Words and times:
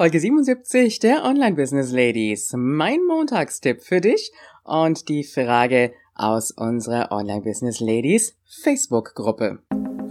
Folge 0.00 0.20
77 0.20 1.00
der 1.00 1.24
Online 1.24 1.56
Business 1.56 1.90
Ladies. 1.90 2.52
Mein 2.54 3.00
Montagstipp 3.08 3.82
für 3.82 4.00
dich 4.00 4.30
und 4.62 5.08
die 5.08 5.24
Frage 5.24 5.92
aus 6.14 6.52
unserer 6.52 7.10
Online 7.10 7.40
Business 7.40 7.80
Ladies 7.80 8.36
Facebook 8.46 9.16
Gruppe. 9.16 9.58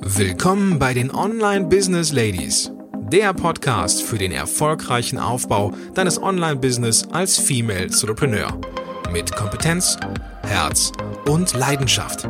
Willkommen 0.01 0.77
bei 0.77 0.93
den 0.93 1.09
Online 1.09 1.67
Business 1.67 2.11
Ladies. 2.11 2.69
Der 3.13 3.33
Podcast 3.33 4.03
für 4.03 4.17
den 4.17 4.33
erfolgreichen 4.33 5.19
Aufbau 5.19 5.71
deines 5.93 6.21
Online-Business 6.21 7.07
als 7.13 7.37
Female 7.37 7.83
Entrepreneur. 7.83 8.59
Mit 9.13 9.33
Kompetenz, 9.33 9.95
Herz 10.43 10.91
und 11.29 11.53
Leidenschaft. 11.53 12.27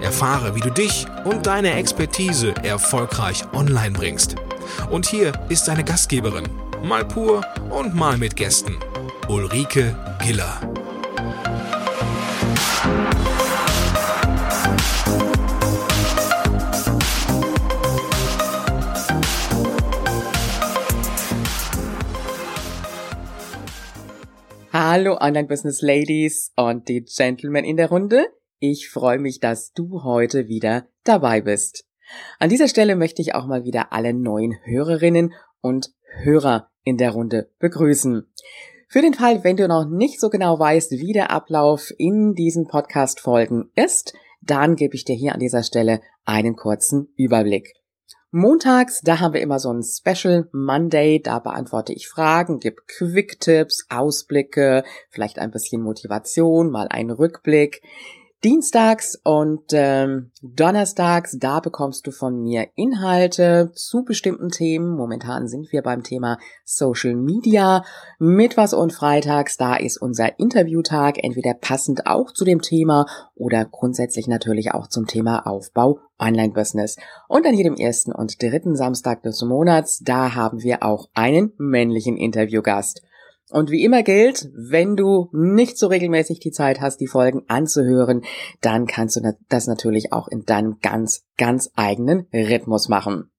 Erfahre, 0.00 0.56
wie 0.56 0.60
du 0.60 0.70
dich 0.70 1.04
und 1.26 1.46
deine 1.46 1.74
Expertise 1.74 2.54
erfolgreich 2.64 3.44
online 3.52 3.92
bringst. 3.92 4.36
Und 4.90 5.06
hier 5.06 5.32
ist 5.48 5.68
deine 5.68 5.84
Gastgeberin, 5.84 6.48
mal 6.82 7.04
pur 7.04 7.44
und 7.70 7.94
mal 7.94 8.18
mit 8.18 8.34
Gästen, 8.34 8.76
Ulrike 9.28 9.96
Giller. 10.20 10.60
Hallo 24.72 25.18
Online 25.20 25.46
Business 25.46 25.82
Ladies 25.82 26.52
und 26.56 26.88
die 26.88 27.04
Gentlemen 27.04 27.64
in 27.64 27.76
der 27.76 27.90
Runde. 27.90 28.26
Ich 28.58 28.88
freue 28.90 29.18
mich, 29.18 29.38
dass 29.38 29.72
du 29.72 30.02
heute 30.02 30.48
wieder 30.48 30.88
dabei 31.04 31.42
bist. 31.42 31.86
An 32.38 32.48
dieser 32.48 32.68
Stelle 32.68 32.96
möchte 32.96 33.22
ich 33.22 33.34
auch 33.34 33.46
mal 33.46 33.64
wieder 33.64 33.92
alle 33.92 34.12
neuen 34.12 34.56
Hörerinnen 34.64 35.32
und 35.60 35.92
Hörer 36.20 36.68
in 36.84 36.96
der 36.96 37.10
Runde 37.12 37.50
begrüßen. 37.58 38.26
Für 38.88 39.00
den 39.00 39.14
Fall, 39.14 39.42
wenn 39.44 39.56
du 39.56 39.66
noch 39.68 39.88
nicht 39.88 40.20
so 40.20 40.28
genau 40.28 40.58
weißt, 40.58 40.92
wie 40.92 41.12
der 41.12 41.30
Ablauf 41.30 41.92
in 41.96 42.34
diesen 42.34 42.66
Podcast-Folgen 42.68 43.70
ist, 43.74 44.12
dann 44.42 44.76
gebe 44.76 44.94
ich 44.94 45.04
dir 45.04 45.14
hier 45.14 45.32
an 45.32 45.40
dieser 45.40 45.62
Stelle 45.62 46.00
einen 46.24 46.56
kurzen 46.56 47.08
Überblick. 47.16 47.74
Montags, 48.34 49.02
da 49.02 49.20
haben 49.20 49.34
wir 49.34 49.42
immer 49.42 49.58
so 49.58 49.70
ein 49.70 49.82
Special 49.82 50.48
Monday, 50.52 51.20
da 51.20 51.38
beantworte 51.38 51.92
ich 51.92 52.08
Fragen, 52.08 52.60
gebe 52.60 52.82
Quick-Tipps, 52.86 53.86
Ausblicke, 53.90 54.84
vielleicht 55.10 55.38
ein 55.38 55.50
bisschen 55.50 55.82
Motivation, 55.82 56.70
mal 56.70 56.88
einen 56.88 57.10
Rückblick. 57.10 57.82
Dienstags 58.44 59.16
und 59.22 59.66
ähm, 59.72 60.32
Donnerstags, 60.42 61.36
da 61.38 61.60
bekommst 61.60 62.08
du 62.08 62.10
von 62.10 62.42
mir 62.42 62.66
Inhalte 62.74 63.70
zu 63.74 64.02
bestimmten 64.02 64.48
Themen. 64.48 64.96
Momentan 64.96 65.46
sind 65.46 65.70
wir 65.70 65.82
beim 65.82 66.02
Thema 66.02 66.38
Social 66.64 67.14
Media. 67.14 67.84
Mittwochs 68.18 68.74
und 68.74 68.92
Freitags, 68.92 69.56
da 69.58 69.76
ist 69.76 69.96
unser 69.96 70.40
Interviewtag, 70.40 71.22
entweder 71.22 71.54
passend 71.54 72.08
auch 72.08 72.32
zu 72.32 72.44
dem 72.44 72.62
Thema 72.62 73.06
oder 73.36 73.64
grundsätzlich 73.64 74.26
natürlich 74.26 74.72
auch 74.72 74.88
zum 74.88 75.06
Thema 75.06 75.46
Aufbau 75.46 76.00
Online-Business. 76.18 76.96
Und 77.28 77.46
an 77.46 77.54
jedem 77.54 77.76
ersten 77.76 78.10
und 78.10 78.42
dritten 78.42 78.74
Samstag 78.74 79.22
des 79.22 79.42
Monats, 79.42 80.00
da 80.00 80.34
haben 80.34 80.62
wir 80.62 80.82
auch 80.82 81.08
einen 81.14 81.52
männlichen 81.58 82.16
Interviewgast. 82.16 83.02
Und 83.52 83.70
wie 83.70 83.84
immer 83.84 84.02
gilt, 84.02 84.48
wenn 84.54 84.96
du 84.96 85.28
nicht 85.32 85.76
so 85.76 85.88
regelmäßig 85.88 86.40
die 86.40 86.52
Zeit 86.52 86.80
hast, 86.80 87.02
die 87.02 87.06
Folgen 87.06 87.42
anzuhören, 87.48 88.22
dann 88.62 88.86
kannst 88.86 89.16
du 89.16 89.20
das 89.50 89.66
natürlich 89.66 90.12
auch 90.12 90.26
in 90.28 90.44
deinem 90.44 90.78
ganz, 90.80 91.26
ganz 91.36 91.70
eigenen 91.76 92.26
Rhythmus 92.32 92.88
machen. 92.88 93.30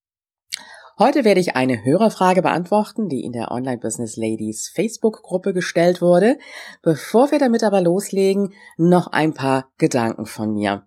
Heute 0.99 1.25
werde 1.25 1.39
ich 1.39 1.55
eine 1.55 1.83
Hörerfrage 1.83 2.43
beantworten, 2.43 3.09
die 3.09 3.23
in 3.23 3.31
der 3.31 3.49
Online 3.49 3.79
Business 3.79 4.15
Ladies 4.15 4.71
Facebook-Gruppe 4.75 5.51
gestellt 5.51 5.99
wurde. 5.99 6.37
Bevor 6.83 7.31
wir 7.31 7.39
damit 7.39 7.63
aber 7.63 7.81
loslegen, 7.81 8.53
noch 8.77 9.07
ein 9.07 9.33
paar 9.33 9.71
Gedanken 9.79 10.27
von 10.27 10.53
mir. 10.53 10.85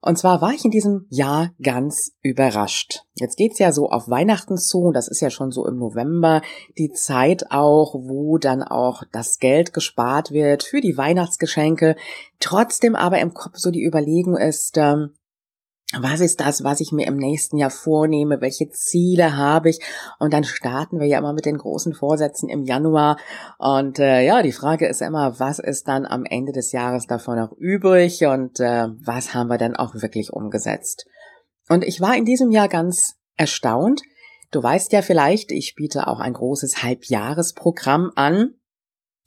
Und 0.00 0.16
zwar 0.16 0.40
war 0.40 0.52
ich 0.52 0.64
in 0.64 0.70
diesem 0.70 1.06
Jahr 1.10 1.50
ganz 1.60 2.12
überrascht. 2.22 3.02
Jetzt 3.14 3.36
geht's 3.36 3.58
ja 3.58 3.72
so 3.72 3.88
auf 3.88 4.08
Weihnachten 4.08 4.56
zu, 4.56 4.78
und 4.82 4.94
das 4.94 5.08
ist 5.08 5.20
ja 5.20 5.28
schon 5.28 5.50
so 5.50 5.66
im 5.66 5.76
November 5.76 6.40
die 6.78 6.92
Zeit 6.92 7.50
auch, 7.50 7.94
wo 7.94 8.38
dann 8.38 8.62
auch 8.62 9.02
das 9.10 9.38
Geld 9.38 9.72
gespart 9.72 10.30
wird 10.30 10.62
für 10.62 10.80
die 10.80 10.96
Weihnachtsgeschenke. 10.96 11.96
Trotzdem 12.38 12.94
aber 12.94 13.18
im 13.18 13.34
Kopf 13.34 13.56
so 13.56 13.72
die 13.72 13.84
Überlegung 13.84 14.36
ist, 14.36 14.76
ähm, 14.76 15.14
was 15.96 16.20
ist 16.20 16.40
das, 16.40 16.64
was 16.64 16.80
ich 16.80 16.92
mir 16.92 17.06
im 17.06 17.16
nächsten 17.16 17.56
Jahr 17.56 17.70
vornehme, 17.70 18.42
welche 18.42 18.68
Ziele 18.68 19.38
habe 19.38 19.70
ich? 19.70 19.80
Und 20.18 20.34
dann 20.34 20.44
starten 20.44 21.00
wir 21.00 21.06
ja 21.06 21.18
immer 21.18 21.32
mit 21.32 21.46
den 21.46 21.56
großen 21.56 21.94
Vorsätzen 21.94 22.50
im 22.50 22.62
Januar. 22.62 23.16
Und 23.56 23.98
äh, 23.98 24.22
ja, 24.22 24.42
die 24.42 24.52
Frage 24.52 24.86
ist 24.86 25.00
immer, 25.00 25.40
was 25.40 25.58
ist 25.58 25.88
dann 25.88 26.04
am 26.04 26.24
Ende 26.26 26.52
des 26.52 26.72
Jahres 26.72 27.06
davon 27.06 27.38
noch 27.38 27.52
übrig? 27.52 28.26
Und 28.26 28.60
äh, 28.60 28.88
was 29.02 29.32
haben 29.32 29.48
wir 29.48 29.56
dann 29.56 29.76
auch 29.76 29.94
wirklich 29.94 30.30
umgesetzt. 30.30 31.06
Und 31.70 31.84
ich 31.84 32.02
war 32.02 32.14
in 32.16 32.26
diesem 32.26 32.50
Jahr 32.50 32.68
ganz 32.68 33.14
erstaunt. 33.36 34.02
Du 34.50 34.62
weißt 34.62 34.92
ja 34.92 35.00
vielleicht, 35.00 35.52
ich 35.52 35.74
biete 35.74 36.06
auch 36.06 36.20
ein 36.20 36.34
großes 36.34 36.82
Halbjahresprogramm 36.82 38.12
an 38.14 38.54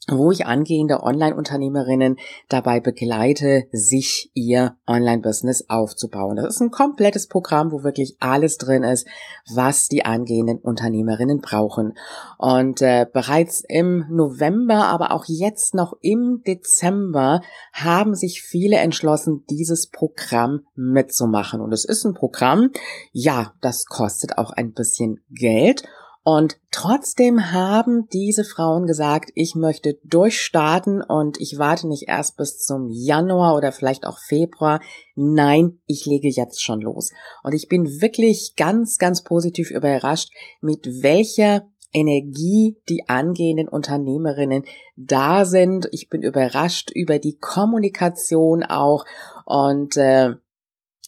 wo 0.08 0.32
ich 0.32 0.46
angehende 0.46 1.02
Online-Unternehmerinnen 1.02 2.16
dabei 2.48 2.80
begleite, 2.80 3.64
sich 3.70 4.30
ihr 4.34 4.76
Online-Business 4.86 5.66
aufzubauen. 5.68 6.36
Das 6.36 6.54
ist 6.54 6.60
ein 6.60 6.72
komplettes 6.72 7.28
Programm, 7.28 7.70
wo 7.70 7.84
wirklich 7.84 8.16
alles 8.18 8.58
drin 8.58 8.82
ist, 8.82 9.06
was 9.54 9.86
die 9.86 10.04
angehenden 10.04 10.58
Unternehmerinnen 10.58 11.40
brauchen. 11.40 11.94
Und 12.36 12.82
äh, 12.82 13.06
bereits 13.12 13.62
im 13.68 14.06
November, 14.10 14.86
aber 14.86 15.12
auch 15.12 15.24
jetzt 15.28 15.74
noch 15.74 15.94
im 16.00 16.42
Dezember 16.44 17.40
haben 17.72 18.14
sich 18.16 18.42
viele 18.42 18.78
entschlossen, 18.78 19.44
dieses 19.48 19.88
Programm 19.88 20.66
mitzumachen. 20.74 21.60
Und 21.60 21.72
es 21.72 21.84
ist 21.84 22.04
ein 22.04 22.14
Programm, 22.14 22.70
ja, 23.12 23.52
das 23.60 23.86
kostet 23.86 24.36
auch 24.36 24.50
ein 24.50 24.72
bisschen 24.72 25.20
Geld. 25.30 25.84
Und 26.24 26.58
trotzdem 26.70 27.50
haben 27.50 28.08
diese 28.12 28.44
Frauen 28.44 28.86
gesagt, 28.86 29.30
ich 29.34 29.56
möchte 29.56 29.98
durchstarten 30.04 31.02
und 31.02 31.40
ich 31.40 31.58
warte 31.58 31.88
nicht 31.88 32.06
erst 32.06 32.36
bis 32.36 32.58
zum 32.58 32.88
Januar 32.90 33.56
oder 33.56 33.72
vielleicht 33.72 34.06
auch 34.06 34.18
Februar. 34.18 34.80
Nein, 35.16 35.80
ich 35.86 36.06
lege 36.06 36.28
jetzt 36.28 36.62
schon 36.62 36.80
los. 36.80 37.10
Und 37.42 37.54
ich 37.54 37.68
bin 37.68 38.00
wirklich 38.00 38.54
ganz, 38.56 38.98
ganz 38.98 39.24
positiv 39.24 39.72
überrascht, 39.72 40.30
mit 40.60 40.86
welcher 41.02 41.66
Energie 41.92 42.80
die 42.88 43.08
angehenden 43.08 43.68
Unternehmerinnen 43.68 44.64
da 44.96 45.44
sind. 45.44 45.88
Ich 45.90 46.08
bin 46.08 46.22
überrascht 46.22 46.90
über 46.94 47.18
die 47.18 47.36
Kommunikation 47.38 48.62
auch 48.62 49.04
und 49.44 49.96
äh, 49.96 50.36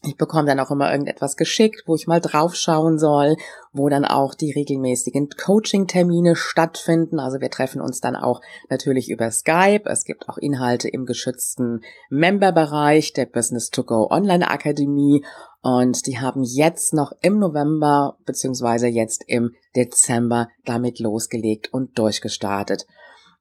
ich 0.06 0.16
bekomme 0.16 0.47
dann 0.47 0.60
auch 0.60 0.70
immer 0.70 0.91
irgendetwas 0.91 1.37
geschickt, 1.37 1.82
wo 1.87 1.94
ich 1.94 2.06
mal 2.06 2.20
draufschauen 2.20 2.98
soll, 2.98 3.37
wo 3.72 3.88
dann 3.88 4.04
auch 4.04 4.34
die 4.34 4.53
regelmäßigen 4.53 5.31
Coaching-Termine 5.31 6.37
stattfinden. 6.37 7.19
Also 7.19 7.41
wir 7.41 7.50
treffen 7.50 7.81
uns 7.81 8.00
dann 8.00 8.16
auch 8.16 8.41
natürlich 8.70 9.10
über 9.10 9.31
Skype. 9.31 9.82
Es 9.84 10.04
gibt 10.04 10.28
auch 10.28 10.38
Inhalte 10.38 10.88
im 10.88 11.06
geschützten 11.06 11.81
Member-Bereich 12.10 13.12
der 13.12 13.26
Business 13.26 13.70
to 13.70 13.84
Go 13.84 14.09
Online 14.10 14.50
Akademie. 14.50 15.25
Und 15.62 16.06
die 16.06 16.19
haben 16.19 16.42
jetzt 16.42 16.92
noch 16.92 17.12
im 17.22 17.38
November 17.38 18.19
beziehungsweise 18.26 18.86
jetzt 18.86 19.25
im 19.26 19.54
Dezember 19.75 20.48
damit 20.65 20.98
losgelegt 20.98 21.72
und 21.72 21.98
durchgestartet. 21.98 22.86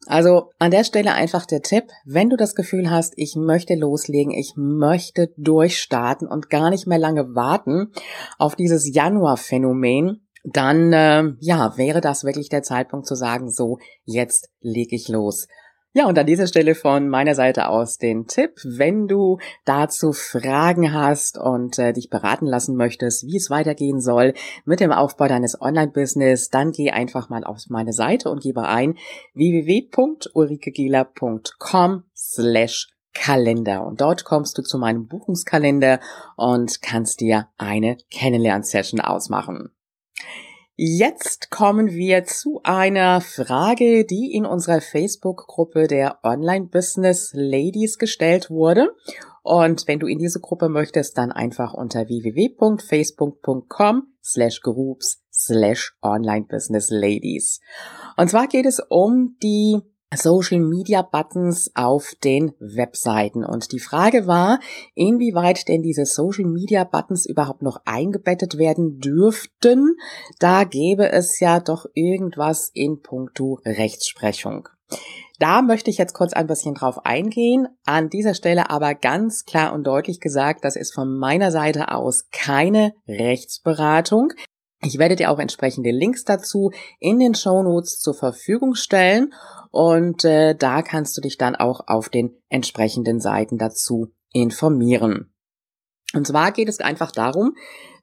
Also 0.06 0.50
an 0.60 0.72
der 0.72 0.84
Stelle 0.84 1.14
einfach 1.14 1.46
der 1.46 1.62
Tipp, 1.62 1.86
wenn 2.06 2.30
du 2.30 2.36
das 2.36 2.56
Gefühl 2.56 2.90
hast, 2.90 3.14
ich 3.16 3.36
möchte 3.36 3.76
loslegen, 3.76 4.34
ich 4.34 4.54
möchte 4.56 5.34
durchstarten 5.38 6.28
und 6.28 6.50
gar 6.50 6.70
nicht 6.70 6.88
mehr 6.88 7.00
lange 7.00 7.36
warten 7.36 7.92
auf 8.38 8.56
dieses 8.56 8.94
Januar-Phänomen, 8.94 10.28
dann 10.44 10.92
äh, 10.92 11.24
ja, 11.40 11.78
wäre 11.78 12.02
das 12.02 12.26
wirklich 12.26 12.50
der 12.50 12.64
Zeitpunkt 12.64 13.08
zu 13.08 13.16
sagen, 13.16 13.50
so, 13.50 13.78
jetzt 14.04 14.50
lege 14.60 14.96
ich 14.96 15.08
los. 15.08 15.48
Ja, 15.96 16.08
und 16.08 16.18
an 16.18 16.26
dieser 16.26 16.48
Stelle 16.48 16.74
von 16.74 17.08
meiner 17.08 17.36
Seite 17.36 17.70
aus 17.70 18.00
den 18.00 18.26
Tipp, 18.26 18.60
wenn 18.64 19.08
du 19.08 19.38
dazu 19.64 20.12
Fragen 20.12 20.92
hast 20.92 21.38
und 21.38 21.78
äh, 21.78 21.94
dich 21.94 22.10
beraten 22.10 22.48
lassen 22.48 22.76
möchtest, 22.76 23.28
wie 23.28 23.38
es 23.38 23.52
weitergehen 23.52 24.02
soll 24.02 24.34
mit 24.66 24.80
dem 24.80 24.92
Aufbau 24.92 25.28
deines 25.28 25.62
Online-Business, 25.62 26.50
dann 26.50 26.72
geh 26.72 26.90
einfach 26.90 27.30
mal 27.30 27.44
auf 27.44 27.60
meine 27.70 27.94
Seite 27.94 28.32
und 28.32 28.42
gebe 28.42 28.64
ein 28.64 28.98
www.ulrikegela.com 29.36 32.04
slash 32.16 32.90
Kalender. 33.14 33.86
Und 33.86 34.02
dort 34.02 34.26
kommst 34.26 34.58
du 34.58 34.64
zu 34.64 34.80
meinem 34.80 35.06
Buchungskalender 35.06 36.00
und 36.36 36.82
kannst 36.82 37.22
dir 37.22 37.50
eine 37.60 37.98
Kennenlern-Session 38.10 39.00
ausmachen. 39.00 39.70
Jetzt 40.76 41.52
kommen 41.52 41.92
wir 41.92 42.24
zu 42.24 42.62
einer 42.64 43.22
Frage, 43.22 44.06
die 44.06 44.34
in 44.34 44.48
unserer 44.48 44.82
Facebook-Gruppe 44.82 45.88
der 45.88 46.18
Online 46.24 46.66
Business 46.66 47.32
Ladies 47.36 48.00
gestellt 48.00 48.50
wurde. 48.50 48.90
Und 49.44 49.88
wenn 49.88 50.00
du 50.00 50.08
in 50.08 50.18
diese 50.18 50.40
Gruppe 50.40 50.70
möchtest, 50.70 51.20
dann 51.20 51.32
einfach 51.32 51.76
unter 51.76 52.08
www.facebook.com 52.08 54.08
slash 54.24 54.62
groups 54.62 55.22
slash 55.32 55.96
online 56.02 56.48
business 56.50 56.90
ladies. 56.90 57.62
Und 58.18 58.30
zwar 58.30 58.48
geht 58.48 58.66
es 58.66 58.80
um 58.80 59.38
die 59.44 59.80
Social 60.16 60.60
Media 60.60 61.02
Buttons 61.02 61.72
auf 61.76 62.14
den 62.24 62.54
Webseiten. 62.60 63.44
Und 63.44 63.72
die 63.72 63.80
Frage 63.80 64.28
war, 64.28 64.60
inwieweit 64.96 65.68
denn 65.68 65.82
diese 65.82 66.06
Social 66.06 66.46
Media 66.46 66.84
Buttons 66.84 67.26
überhaupt 67.26 67.62
noch 67.62 67.82
eingebettet 67.86 68.58
werden 68.58 69.00
dürften. 69.00 69.96
Da 70.40 70.64
gäbe 70.64 71.12
es 71.12 71.40
ja 71.40 71.60
doch 71.60 71.86
irgendwas 71.94 72.70
in 72.74 73.02
puncto 73.02 73.60
Rechtsprechung. 73.66 74.70
Da 75.40 75.62
möchte 75.62 75.90
ich 75.90 75.98
jetzt 75.98 76.14
kurz 76.14 76.34
ein 76.34 76.48
bisschen 76.48 76.76
drauf 76.76 77.06
eingehen. 77.06 77.68
An 77.86 78.10
dieser 78.10 78.34
Stelle 78.34 78.70
aber 78.70 78.94
ganz 78.96 79.46
klar 79.46 79.74
und 79.74 79.84
deutlich 79.86 80.20
gesagt, 80.20 80.64
das 80.64 80.76
ist 80.76 80.94
von 80.94 81.18
meiner 81.18 81.52
Seite 81.52 81.92
aus 81.92 82.30
keine 82.32 82.94
Rechtsberatung. 83.08 84.32
Ich 84.86 84.98
werde 84.98 85.16
dir 85.16 85.32
auch 85.32 85.40
entsprechende 85.40 85.92
Links 85.92 86.26
dazu 86.26 86.72
in 87.00 87.20
den 87.20 87.36
Show 87.36 87.64
Notes 87.64 88.00
zur 88.00 88.14
Verfügung 88.14 88.76
stellen 88.76 89.34
und 89.72 90.26
äh, 90.26 90.56
da 90.56 90.82
kannst 90.82 91.18
du 91.18 91.22
dich 91.22 91.38
dann 91.38 91.56
auch 91.56 91.88
auf 91.88 92.10
den 92.10 92.36
entsprechenden 92.50 93.22
Seiten 93.22 93.58
dazu 93.58 94.10
informieren. 94.34 95.33
Und 96.14 96.28
zwar 96.28 96.52
geht 96.52 96.70
es 96.70 96.80
einfach 96.80 97.12
darum, 97.12 97.56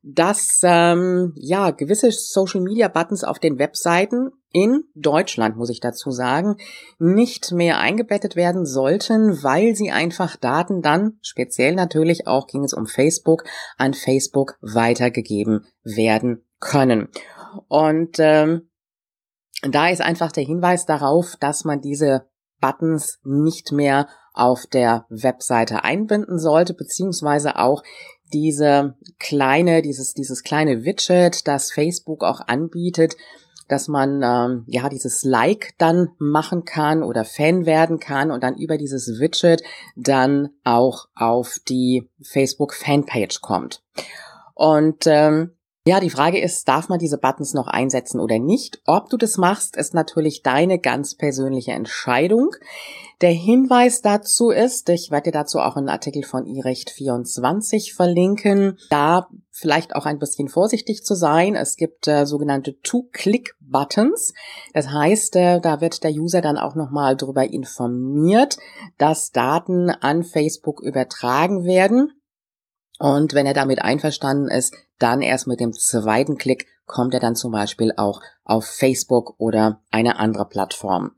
dass 0.02 0.60
ähm, 0.62 1.32
ja 1.36 1.70
gewisse 1.70 2.10
Social 2.10 2.60
Media 2.60 2.88
Buttons 2.88 3.22
auf 3.22 3.38
den 3.38 3.58
Webseiten 3.58 4.30
in 4.52 4.84
Deutschland, 4.94 5.56
muss 5.56 5.70
ich 5.70 5.80
dazu 5.80 6.10
sagen, 6.10 6.56
nicht 6.98 7.52
mehr 7.52 7.78
eingebettet 7.78 8.34
werden 8.34 8.66
sollten, 8.66 9.42
weil 9.42 9.76
sie 9.76 9.90
einfach 9.90 10.36
Daten 10.36 10.82
dann, 10.82 11.18
speziell 11.22 11.74
natürlich 11.74 12.26
auch 12.26 12.46
ging 12.46 12.64
es 12.64 12.72
um 12.72 12.86
Facebook, 12.86 13.44
an 13.76 13.94
Facebook 13.94 14.58
weitergegeben 14.60 15.66
werden 15.84 16.44
können. 16.58 17.08
Und 17.68 18.16
ähm, 18.18 18.70
da 19.62 19.88
ist 19.90 20.00
einfach 20.00 20.32
der 20.32 20.44
Hinweis 20.44 20.86
darauf, 20.86 21.36
dass 21.38 21.64
man 21.64 21.80
diese 21.80 22.29
Buttons 22.60 23.18
nicht 23.24 23.72
mehr 23.72 24.08
auf 24.32 24.66
der 24.66 25.06
Webseite 25.08 25.84
einbinden 25.84 26.38
sollte, 26.38 26.74
beziehungsweise 26.74 27.58
auch 27.58 27.82
diese 28.32 28.94
kleine, 29.18 29.82
dieses, 29.82 30.14
dieses 30.14 30.42
kleine 30.42 30.84
Widget, 30.84 31.46
das 31.48 31.72
Facebook 31.72 32.22
auch 32.22 32.40
anbietet, 32.46 33.16
dass 33.68 33.86
man 33.86 34.22
ähm, 34.22 34.64
ja 34.66 34.88
dieses 34.88 35.22
Like 35.22 35.74
dann 35.78 36.08
machen 36.18 36.64
kann 36.64 37.02
oder 37.02 37.24
Fan 37.24 37.66
werden 37.66 38.00
kann 38.00 38.30
und 38.30 38.42
dann 38.42 38.56
über 38.56 38.76
dieses 38.76 39.20
Widget 39.20 39.62
dann 39.96 40.50
auch 40.64 41.06
auf 41.14 41.56
die 41.68 42.08
Facebook 42.22 42.74
Fanpage 42.74 43.40
kommt. 43.40 43.82
Und 44.54 45.06
ähm, 45.06 45.56
ja, 45.86 45.98
die 45.98 46.10
Frage 46.10 46.38
ist, 46.38 46.68
darf 46.68 46.90
man 46.90 46.98
diese 46.98 47.16
Buttons 47.16 47.54
noch 47.54 47.66
einsetzen 47.66 48.20
oder 48.20 48.38
nicht? 48.38 48.82
Ob 48.84 49.08
du 49.08 49.16
das 49.16 49.38
machst, 49.38 49.76
ist 49.76 49.94
natürlich 49.94 50.42
deine 50.42 50.78
ganz 50.78 51.14
persönliche 51.14 51.72
Entscheidung. 51.72 52.50
Der 53.22 53.30
Hinweis 53.30 54.02
dazu 54.02 54.50
ist, 54.50 54.90
ich 54.90 55.10
werde 55.10 55.30
dir 55.30 55.38
dazu 55.38 55.58
auch 55.58 55.76
einen 55.76 55.88
Artikel 55.88 56.22
von 56.22 56.44
iRecht24 56.44 57.94
verlinken, 57.94 58.78
da 58.90 59.28
vielleicht 59.50 59.96
auch 59.96 60.04
ein 60.04 60.18
bisschen 60.18 60.48
vorsichtig 60.48 61.02
zu 61.02 61.14
sein. 61.14 61.54
Es 61.54 61.76
gibt 61.76 62.06
äh, 62.08 62.26
sogenannte 62.26 62.78
Two-Click-Buttons. 62.80 64.34
Das 64.74 64.88
heißt, 64.88 65.36
äh, 65.36 65.60
da 65.60 65.80
wird 65.80 66.04
der 66.04 66.12
User 66.12 66.42
dann 66.42 66.58
auch 66.58 66.74
nochmal 66.74 67.16
darüber 67.16 67.44
informiert, 67.44 68.58
dass 68.98 69.32
Daten 69.32 69.88
an 69.88 70.24
Facebook 70.24 70.82
übertragen 70.82 71.64
werden. 71.64 72.12
Und 73.00 73.32
wenn 73.32 73.46
er 73.46 73.54
damit 73.54 73.80
einverstanden 73.80 74.48
ist, 74.48 74.74
dann 74.98 75.22
erst 75.22 75.46
mit 75.46 75.58
dem 75.58 75.72
zweiten 75.72 76.36
Klick 76.36 76.66
kommt 76.84 77.14
er 77.14 77.20
dann 77.20 77.34
zum 77.34 77.50
Beispiel 77.50 77.94
auch 77.96 78.20
auf 78.44 78.66
Facebook 78.66 79.36
oder 79.38 79.80
eine 79.90 80.18
andere 80.18 80.46
Plattform. 80.46 81.12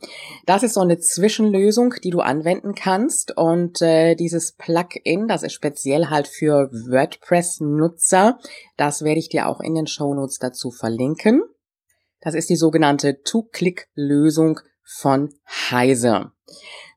Das 0.47 0.63
ist 0.63 0.75
so 0.75 0.81
eine 0.81 1.01
Zwischenlösung, 1.01 1.95
die 2.05 2.11
du 2.11 2.21
anwenden 2.21 2.77
kannst 2.77 3.37
und 3.37 3.83
äh, 3.83 4.15
dieses 4.15 4.53
Plugin, 4.53 5.27
das 5.27 5.43
ist 5.43 5.55
speziell 5.55 6.07
halt 6.07 6.29
für 6.29 6.71
WordPress-Nutzer, 6.71 8.39
das 8.77 9.03
werde 9.03 9.19
ich 9.19 9.29
dir 9.29 9.49
auch 9.49 9.59
in 9.59 9.75
den 9.75 9.89
Shownotes 9.89 10.39
dazu 10.39 10.71
verlinken. 10.71 11.43
Das 12.21 12.35
ist 12.35 12.49
die 12.49 12.57
sogenannte 12.57 13.23
Two-Click-Lösung 13.25 14.61
von 14.85 15.35
Heise. 15.49 16.31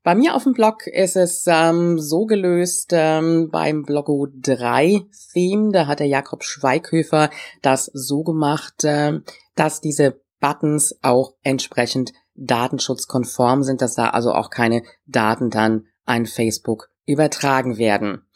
Bei 0.05 0.13
mir 0.13 0.35
auf 0.35 0.43
dem 0.43 0.53
Blog 0.53 0.85
ist 0.85 1.15
es 1.15 1.45
ähm, 1.47 1.97
so 1.97 2.27
gelöst 2.27 2.91
ähm, 2.91 3.49
beim 3.51 3.81
Blogo 3.81 4.27
3 4.39 5.01
Theme. 5.33 5.71
Da 5.71 5.87
hat 5.87 5.99
der 5.99 6.05
Jakob 6.05 6.43
Schweighöfer 6.43 7.31
das 7.63 7.89
so 7.91 8.21
gemacht, 8.21 8.83
äh, 8.83 9.21
dass 9.55 9.81
diese 9.81 10.21
Buttons 10.39 10.95
auch 11.01 11.33
entsprechend 11.41 12.13
datenschutzkonform 12.35 13.63
sind, 13.63 13.81
dass 13.81 13.95
da 13.95 14.11
also 14.11 14.31
auch 14.33 14.51
keine 14.51 14.83
Daten 15.07 15.49
dann 15.49 15.87
an 16.05 16.27
Facebook 16.27 16.91
übertragen 17.07 17.79
werden. 17.79 18.27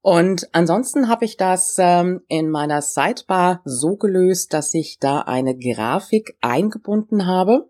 Und 0.00 0.48
ansonsten 0.52 1.08
habe 1.08 1.26
ich 1.26 1.36
das 1.36 1.76
ähm, 1.78 2.22
in 2.28 2.48
meiner 2.48 2.80
Sidebar 2.80 3.60
so 3.66 3.96
gelöst, 3.96 4.54
dass 4.54 4.72
ich 4.72 4.96
da 4.98 5.20
eine 5.20 5.58
Grafik 5.58 6.38
eingebunden 6.40 7.26
habe. 7.26 7.68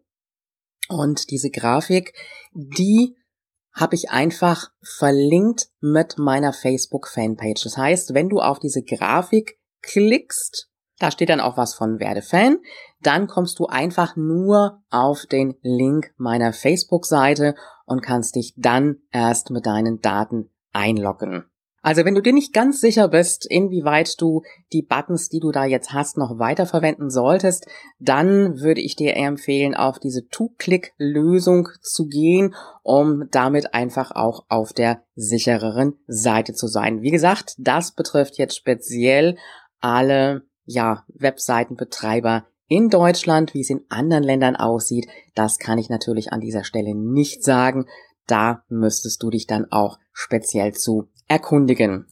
Und 0.89 1.33
diese 1.33 1.51
Grafik, 1.51 2.15
die 2.53 3.17
habe 3.73 3.95
ich 3.95 4.11
einfach 4.11 4.71
verlinkt 4.83 5.69
mit 5.81 6.19
meiner 6.19 6.53
Facebook-Fanpage. 6.53 7.65
Das 7.65 7.77
heißt, 7.77 8.15
wenn 8.15 8.29
du 8.29 8.41
auf 8.41 8.59
diese 8.59 8.83
Grafik 8.83 9.59
klickst, 9.83 10.69
da 10.99 11.11
steht 11.11 11.31
dann 11.31 11.41
auch 11.41 11.57
was 11.57 11.75
von 11.75 11.99
werde 11.99 12.23
Fan, 12.23 12.59
dann 13.01 13.27
kommst 13.27 13.59
du 13.59 13.67
einfach 13.67 14.15
nur 14.15 14.83
auf 14.91 15.27
den 15.27 15.57
Link 15.63 16.13
meiner 16.17 16.53
Facebook-Seite 16.53 17.55
und 17.87 18.03
kannst 18.03 18.37
dich 18.37 18.55
dann 18.57 18.97
erst 19.11 19.51
mit 19.51 19.67
deinen 19.67 20.01
Daten 20.01 20.51
einloggen. 20.73 21.45
Also 21.83 22.05
wenn 22.05 22.15
du 22.15 22.23
dir 22.23 22.33
nicht 22.33 22.53
ganz 22.53 22.81
sicher 22.81 23.09
bist, 23.09 23.45
inwieweit 23.45 24.21
du 24.21 24.43
die 24.73 24.83
Buttons, 24.83 25.29
die 25.29 25.41
du 25.41 25.51
da 25.51 25.65
jetzt 25.65 25.93
hast, 25.93 26.17
noch 26.17 26.39
weiterverwenden 26.39 27.11
solltest, 27.11 27.67
dann 27.99 28.61
würde 28.61 28.81
ich 28.81 28.95
dir 28.95 29.17
empfehlen, 29.17 29.75
auf 29.75 29.99
diese 29.99 30.29
Two-Click-Lösung 30.29 31.69
zu 31.83 32.07
gehen, 32.07 32.55
um 32.85 33.25
damit 33.33 33.75
einfach 33.75 34.13
auch 34.13 34.45
auf 34.49 34.73
der 34.73 35.03
sichereren 35.17 35.95
Seite 36.07 36.55
zu 36.55 36.69
sein. 36.69 37.03
Wie 37.03 37.11
gesagt, 37.11 37.57
das 37.59 37.93
betrifft 37.93 38.39
jetzt 38.39 38.57
speziell 38.57 39.37
alle 39.81 40.43
ja, 40.65 41.05
Webseitenbetreiber 41.09 42.47
in 42.69 42.89
Deutschland, 42.89 43.53
wie 43.53 43.61
es 43.61 43.69
in 43.69 43.85
anderen 43.91 44.25
Ländern 44.25 44.57
aussieht, 44.57 45.07
das 45.35 45.59
kann 45.59 45.77
ich 45.77 45.91
natürlich 45.91 46.33
an 46.33 46.41
dieser 46.41 46.65
Stelle 46.65 46.95
nicht 46.95 47.45
sagen. 47.45 47.87
Da 48.27 48.65
müsstest 48.69 49.23
du 49.23 49.29
dich 49.29 49.47
dann 49.47 49.71
auch 49.71 49.99
speziell 50.13 50.73
zu 50.73 51.11
erkundigen. 51.33 52.07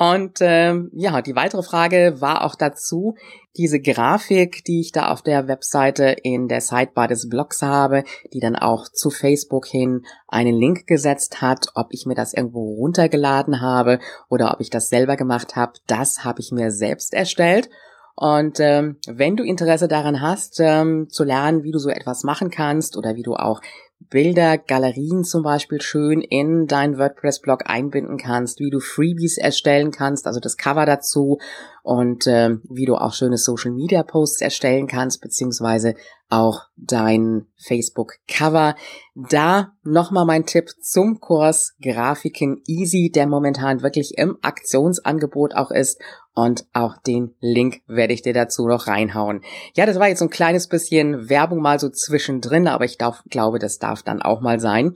Und 0.00 0.38
ähm, 0.40 0.92
ja, 0.94 1.20
die 1.22 1.34
weitere 1.34 1.64
Frage 1.64 2.20
war 2.20 2.44
auch 2.44 2.54
dazu, 2.54 3.16
diese 3.56 3.80
Grafik, 3.80 4.62
die 4.64 4.80
ich 4.80 4.92
da 4.92 5.10
auf 5.10 5.22
der 5.22 5.48
Webseite 5.48 6.14
in 6.22 6.46
der 6.46 6.60
Sidebar 6.60 7.08
des 7.08 7.28
Blogs 7.28 7.62
habe, 7.62 8.04
die 8.32 8.38
dann 8.38 8.54
auch 8.54 8.88
zu 8.88 9.10
Facebook 9.10 9.66
hin 9.66 10.04
einen 10.28 10.54
Link 10.54 10.86
gesetzt 10.86 11.42
hat, 11.42 11.66
ob 11.74 11.88
ich 11.90 12.06
mir 12.06 12.14
das 12.14 12.32
irgendwo 12.32 12.74
runtergeladen 12.74 13.60
habe 13.60 13.98
oder 14.28 14.54
ob 14.54 14.60
ich 14.60 14.70
das 14.70 14.88
selber 14.88 15.16
gemacht 15.16 15.56
habe, 15.56 15.72
das 15.88 16.22
habe 16.22 16.40
ich 16.40 16.52
mir 16.52 16.70
selbst 16.70 17.12
erstellt. 17.12 17.68
Und 18.14 18.58
ähm, 18.60 18.98
wenn 19.08 19.36
du 19.36 19.42
Interesse 19.42 19.88
daran 19.88 20.20
hast, 20.20 20.60
ähm, 20.60 21.08
zu 21.08 21.24
lernen, 21.24 21.64
wie 21.64 21.72
du 21.72 21.78
so 21.78 21.88
etwas 21.88 22.22
machen 22.22 22.50
kannst 22.50 22.96
oder 22.96 23.16
wie 23.16 23.22
du 23.22 23.34
auch 23.34 23.60
Bilder, 24.00 24.56
Galerien 24.58 25.24
zum 25.24 25.42
Beispiel 25.42 25.80
schön 25.80 26.20
in 26.20 26.66
deinen 26.66 26.98
WordPress-Blog 26.98 27.68
einbinden 27.68 28.16
kannst, 28.16 28.58
wie 28.60 28.70
du 28.70 28.80
Freebies 28.80 29.38
erstellen 29.38 29.90
kannst, 29.90 30.26
also 30.26 30.40
das 30.40 30.56
Cover 30.56 30.86
dazu 30.86 31.38
und 31.82 32.26
äh, 32.26 32.56
wie 32.68 32.86
du 32.86 32.96
auch 32.96 33.12
schöne 33.12 33.38
Social-Media-Posts 33.38 34.40
erstellen 34.40 34.86
kannst, 34.86 35.20
beziehungsweise 35.20 35.94
auch 36.30 36.62
dein 36.76 37.46
Facebook-Cover. 37.56 38.76
Da 39.14 39.72
nochmal 39.82 40.26
mein 40.26 40.46
Tipp 40.46 40.70
zum 40.80 41.20
Kurs 41.20 41.74
Grafiken 41.82 42.62
Easy, 42.66 43.10
der 43.14 43.26
momentan 43.26 43.82
wirklich 43.82 44.16
im 44.16 44.38
Aktionsangebot 44.42 45.54
auch 45.54 45.70
ist 45.70 46.00
und 46.38 46.66
auch 46.72 46.96
den 46.98 47.34
Link 47.40 47.80
werde 47.88 48.12
ich 48.12 48.22
dir 48.22 48.32
dazu 48.32 48.68
noch 48.68 48.86
reinhauen. 48.86 49.40
Ja, 49.74 49.86
das 49.86 49.98
war 49.98 50.06
jetzt 50.06 50.20
so 50.20 50.26
ein 50.26 50.30
kleines 50.30 50.68
bisschen 50.68 51.28
Werbung 51.28 51.60
mal 51.60 51.80
so 51.80 51.88
zwischendrin, 51.88 52.68
aber 52.68 52.84
ich 52.84 52.96
darf, 52.96 53.24
glaube, 53.28 53.58
das 53.58 53.80
darf 53.80 54.04
dann 54.04 54.22
auch 54.22 54.40
mal 54.40 54.60
sein. 54.60 54.94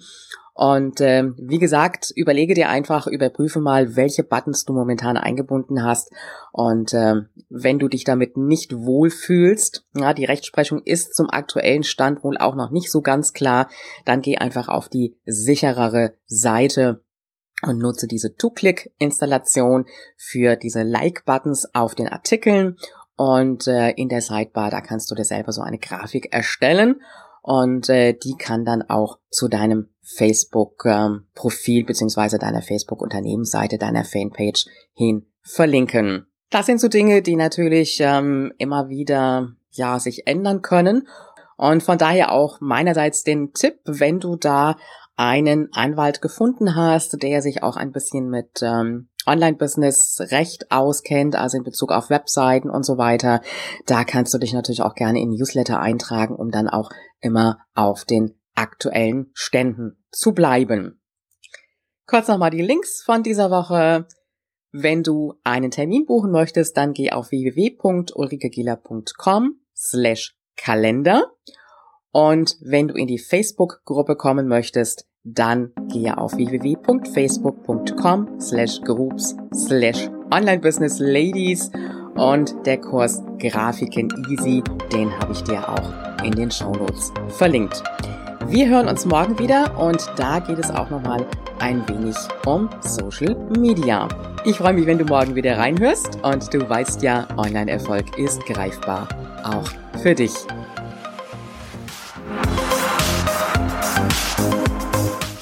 Und 0.55 1.01
äh, 1.01 1.33
wie 1.37 1.59
gesagt, 1.59 2.13
überlege 2.15 2.55
dir 2.55 2.69
einfach, 2.69 3.09
überprüfe 3.09 3.59
mal, 3.59 3.97
welche 3.97 4.23
Buttons 4.23 4.65
du 4.67 4.73
momentan 4.73 5.17
eingebunden 5.17 5.83
hast. 5.83 6.13
Und 6.53 6.95
äh, 6.95 7.23
wenn 7.49 7.81
du 7.81 7.89
dich 7.89 8.05
damit 8.05 8.37
nicht 8.37 8.77
wohlfühlst, 8.77 9.85
ja, 9.97 10.15
die 10.15 10.27
Rechtsprechung 10.27 10.81
ist 10.85 11.17
zum 11.17 11.29
aktuellen 11.29 11.83
Stand 11.83 12.23
wohl 12.23 12.39
auch 12.39 12.55
noch 12.55 12.71
nicht 12.71 12.89
so 12.89 13.01
ganz 13.01 13.33
klar, 13.33 13.69
dann 14.05 14.23
geh 14.23 14.37
einfach 14.37 14.69
auf 14.69 14.89
die 14.89 15.17
sicherere 15.27 16.13
Seite 16.27 17.03
und 17.63 17.79
nutze 17.79 18.07
diese 18.07 18.35
Two-Click-Installation 18.35 19.87
für 20.17 20.57
diese 20.57 20.83
Like-Buttons 20.83 21.75
auf 21.75 21.95
den 21.95 22.09
Artikeln. 22.09 22.77
Und 23.17 23.67
äh, 23.69 23.91
in 23.91 24.09
der 24.09 24.21
Sidebar, 24.21 24.71
da 24.71 24.81
kannst 24.81 25.11
du 25.11 25.15
dir 25.15 25.25
selber 25.25 25.53
so 25.53 25.63
eine 25.63 25.79
Grafik 25.79 26.33
erstellen. 26.33 27.01
Und 27.43 27.89
äh, 27.89 28.15
die 28.15 28.37
kann 28.37 28.65
dann 28.65 28.83
auch 28.83 29.19
zu 29.31 29.49
deinem 29.49 29.89
Facebook-Profil 30.03 31.81
ähm, 31.81 31.87
beziehungsweise 31.87 32.39
deiner 32.39 32.63
Facebook-Unternehmensseite, 32.63 33.79
deiner 33.79 34.05
Fanpage 34.05 34.67
hin 34.95 35.27
verlinken. 35.43 36.27
Das 36.51 36.67
sind 36.67 36.81
so 36.81 36.89
Dinge, 36.89 37.23
die 37.23 37.37
natürlich 37.37 37.99
ähm, 38.01 38.53
immer 38.59 38.89
wieder 38.89 39.53
ja 39.71 39.99
sich 39.99 40.27
ändern 40.27 40.63
können. 40.63 41.09
Und 41.57 41.83
von 41.83 41.99
daher 41.99 42.33
auch 42.33 42.61
meinerseits 42.61 43.23
den 43.23 43.53
Tipp, 43.53 43.81
wenn 43.85 44.21
du 44.21 44.37
da 44.37 44.77
einen 45.23 45.73
Anwalt 45.73 46.21
gefunden 46.21 46.75
hast, 46.75 47.23
der 47.23 47.41
sich 47.43 47.63
auch 47.63 47.77
ein 47.77 47.93
bisschen 47.93 48.29
mit 48.29 48.61
ähm, 48.61 49.09
Online-Business 49.25 50.19
recht 50.33 50.73
auskennt, 50.73 51.37
also 51.37 51.59
in 51.59 51.63
Bezug 51.63 51.93
auf 51.93 52.11
Webseiten 52.11 52.69
und 52.69 52.85
so 52.85 52.99
weiter, 52.99 53.41
da 53.87 54.03
kannst 54.03 54.35
du 54.35 54.39
dich 54.39 54.53
natürlich 54.53 54.83
auch 54.83 54.97
gerne 54.97 55.21
in 55.21 55.31
Newsletter 55.31 55.79
eintragen, 55.79 56.35
um 56.35 56.51
dann 56.51 56.69
auch 56.69 56.91
immer 57.21 57.59
auf 57.73 58.05
den 58.05 58.35
aktuellen 58.57 59.31
Ständen 59.33 60.05
zu 60.11 60.33
bleiben. 60.33 61.01
Kurz 62.09 62.27
nochmal 62.27 62.51
die 62.51 62.63
Links 62.63 63.05
von 63.05 63.23
dieser 63.23 63.53
Woche. 63.53 64.09
Wenn 64.73 65.05
du 65.05 65.35
einen 65.45 65.71
Termin 65.71 66.05
buchen 66.05 66.33
möchtest, 66.33 66.77
dann 66.77 66.95
geh 66.95 67.13
auf 67.13 67.31
www.ulrikegiller.com 67.31 69.61
slash 69.77 70.37
Kalender. 70.57 71.31
Und 72.11 72.57
wenn 72.61 72.89
du 72.89 72.95
in 72.95 73.07
die 73.07 73.21
Facebook-Gruppe 73.21 74.17
kommen 74.17 74.49
möchtest, 74.49 75.07
dann 75.25 75.71
gehe 75.89 76.17
auf 76.17 76.37
www.facebook.com 76.37 78.41
slash 78.41 78.81
groups 78.83 79.37
slash 79.55 80.09
online 80.33 80.59
business 80.59 80.99
ladies 80.99 81.71
und 82.15 82.55
der 82.67 82.81
Kurs 82.81 83.23
Grafiken 83.39 84.11
Easy, 84.29 84.63
den 84.93 85.11
habe 85.19 85.33
ich 85.33 85.43
dir 85.45 85.69
auch 85.69 86.25
in 86.25 86.33
den 86.33 86.51
Shownotes 86.51 87.13
verlinkt. 87.29 87.83
Wir 88.49 88.69
hören 88.69 88.89
uns 88.89 89.07
morgen 89.07 89.39
wieder 89.39 89.79
und 89.79 90.05
da 90.17 90.41
geht 90.41 90.59
es 90.59 90.71
auch 90.71 90.91
nochmal 90.91 91.25
ein 91.61 91.89
wenig 91.89 92.17
um 92.45 92.69
Social 92.81 93.37
Media. 93.57 94.09
Ich 94.45 94.57
freue 94.57 94.73
mich, 94.73 94.87
wenn 94.87 94.99
du 94.99 95.05
morgen 95.05 95.37
wieder 95.37 95.57
reinhörst 95.57 96.19
und 96.23 96.53
du 96.53 96.69
weißt 96.69 97.03
ja, 97.03 97.29
Online-Erfolg 97.37 98.19
ist 98.19 98.45
greifbar, 98.47 99.09
auch 99.45 99.69
für 100.01 100.15
dich. 100.15 100.33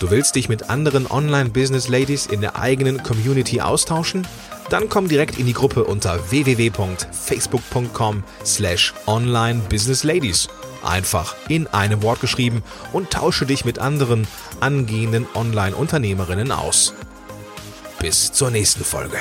Du 0.01 0.11
willst 0.11 0.35
dich 0.35 0.49
mit 0.49 0.71
anderen 0.71 1.07
Online-Business-Ladies 1.11 2.25
in 2.25 2.41
der 2.41 2.59
eigenen 2.59 3.03
Community 3.03 3.61
austauschen? 3.61 4.27
Dann 4.71 4.89
komm 4.89 5.09
direkt 5.09 5.39
in 5.39 5.45
die 5.45 5.53
Gruppe 5.53 5.85
unter 5.85 6.31
www.facebook.com 6.31 8.25
slash 8.43 8.95
onlinebusinessladies. 9.05 10.49
Einfach 10.83 11.37
in 11.49 11.67
einem 11.67 12.03
Wort 12.03 12.23
geschrieben 12.23 12.63
und 12.95 13.11
tausche 13.11 13.45
dich 13.45 13.67
mit 13.67 13.79
anderen 13.79 14.27
angehenden 14.61 15.27
Online-Unternehmerinnen 15.35 16.51
aus. 16.51 16.95
Bis 18.01 18.33
zur 18.33 18.51
nächsten 18.51 18.85
Folge. 18.85 19.19